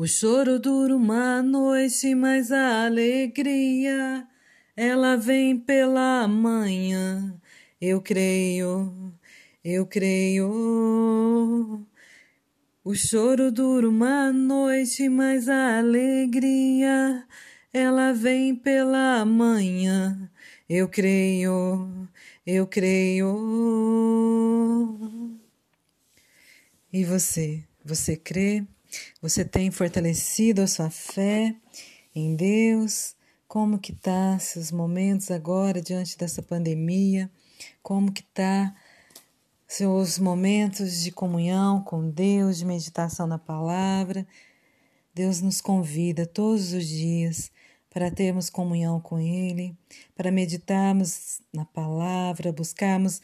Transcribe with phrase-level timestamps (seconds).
[0.00, 4.26] O choro dura uma noite, mas a alegria
[4.74, 7.38] ela vem pela manhã.
[7.78, 9.12] Eu creio,
[9.62, 11.86] eu creio.
[12.82, 17.26] O choro dura uma noite, mas a alegria
[17.70, 20.30] ela vem pela manhã.
[20.66, 22.08] Eu creio,
[22.46, 23.28] eu creio.
[26.90, 28.64] E você, você crê?
[29.20, 31.54] Você tem fortalecido a sua fé
[32.14, 33.14] em Deus?
[33.46, 37.30] Como que tá seus momentos agora diante dessa pandemia?
[37.82, 38.74] Como que tá
[39.66, 44.26] seus momentos de comunhão com Deus, de meditação na palavra?
[45.14, 47.50] Deus nos convida todos os dias
[47.90, 49.76] para termos comunhão com Ele,
[50.14, 53.20] para meditarmos na palavra, buscarmos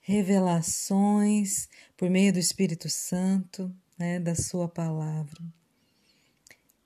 [0.00, 3.70] revelações por meio do Espírito Santo
[4.02, 5.40] né, da Sua palavra.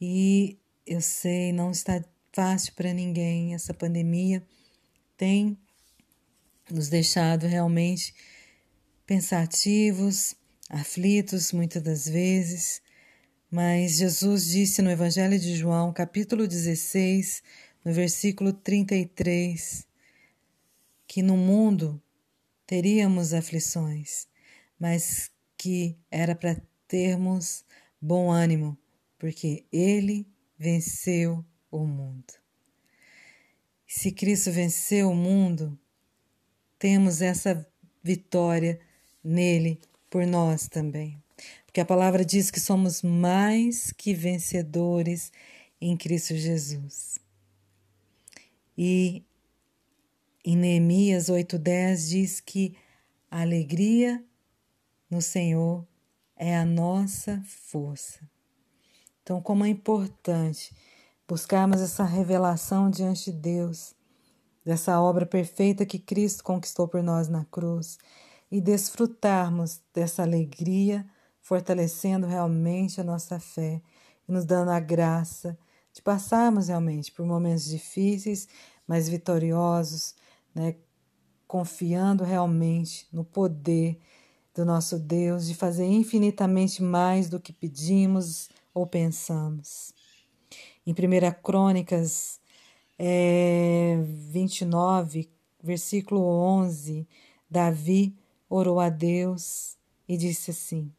[0.00, 4.42] E eu sei, não está fácil para ninguém, essa pandemia
[5.14, 5.58] tem
[6.70, 8.14] nos deixado realmente
[9.04, 10.34] pensativos,
[10.70, 12.80] aflitos muitas das vezes,
[13.50, 17.42] mas Jesus disse no Evangelho de João, capítulo 16,
[17.84, 19.86] no versículo 33,
[21.06, 22.02] que no mundo
[22.66, 24.26] teríamos aflições,
[24.80, 26.56] mas que era para
[26.92, 27.64] termos
[27.98, 28.76] bom ânimo,
[29.18, 30.26] porque Ele
[30.58, 32.34] venceu o mundo.
[33.86, 35.78] Se Cristo venceu o mundo,
[36.78, 37.66] temos essa
[38.02, 38.78] vitória
[39.24, 39.80] nele
[40.10, 41.18] por nós também.
[41.64, 45.32] Porque a palavra diz que somos mais que vencedores
[45.80, 47.18] em Cristo Jesus.
[48.76, 49.24] E
[50.44, 52.76] em Neemias 8,10 diz que
[53.30, 54.22] a alegria
[55.08, 55.86] no Senhor
[56.44, 58.18] é a nossa força.
[59.22, 60.74] Então, como é importante
[61.28, 63.94] buscarmos essa revelação diante de Deus,
[64.64, 67.96] dessa obra perfeita que Cristo conquistou por nós na cruz,
[68.50, 71.06] e desfrutarmos dessa alegria,
[71.40, 73.80] fortalecendo realmente a nossa fé
[74.28, 75.56] e nos dando a graça
[75.92, 78.48] de passarmos realmente por momentos difíceis,
[78.84, 80.16] mas vitoriosos,
[80.52, 80.74] né?
[81.46, 84.00] confiando realmente no poder
[84.54, 89.94] do nosso Deus de fazer infinitamente mais do que pedimos ou pensamos.
[90.86, 92.40] Em 1 Crônicas
[92.98, 93.98] é,
[94.30, 95.28] 29,
[95.62, 97.06] versículo 11,
[97.48, 98.14] Davi
[98.48, 99.76] orou a Deus
[100.08, 100.92] e disse assim: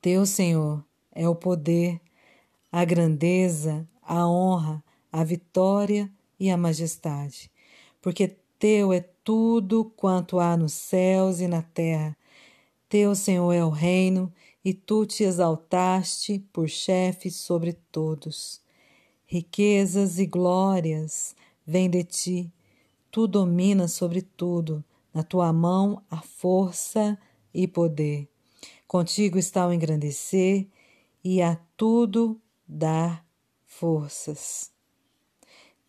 [0.00, 2.00] Teu Senhor é o poder,
[2.70, 7.50] a grandeza, a honra, a vitória e a majestade,
[8.00, 12.16] porque teu é tudo quanto há nos céus e na terra.
[12.88, 14.32] Teu, Senhor, é o reino,
[14.64, 18.60] e tu te exaltaste por chefe sobre todos.
[19.26, 21.34] Riquezas e glórias
[21.66, 22.52] vêm de ti,
[23.10, 27.18] tu dominas sobre tudo, na tua mão a força
[27.52, 28.28] e poder.
[28.86, 30.68] Contigo está o engrandecer
[31.24, 33.26] e a tudo dar
[33.64, 34.70] forças.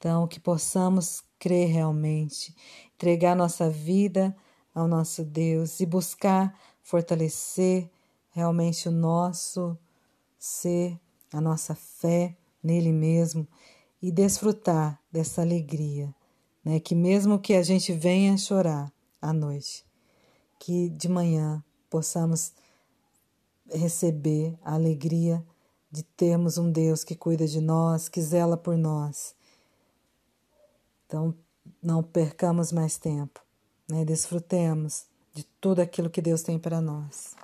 [0.03, 2.53] Então, que possamos crer realmente,
[2.93, 4.35] entregar nossa vida
[4.75, 7.89] ao nosso Deus e buscar fortalecer
[8.31, 9.77] realmente o nosso
[10.37, 10.99] ser,
[11.31, 13.47] a nossa fé nele mesmo
[14.01, 16.13] e desfrutar dessa alegria,
[16.65, 16.81] né?
[16.81, 19.85] Que mesmo que a gente venha chorar à noite,
[20.59, 22.51] que de manhã possamos
[23.71, 25.41] receber a alegria
[25.89, 29.33] de termos um Deus que cuida de nós, que zela por nós.
[31.13, 31.35] Então,
[31.79, 33.39] não percamos mais tempo,
[33.87, 34.03] né?
[34.03, 37.35] desfrutemos de tudo aquilo que Deus tem para nós.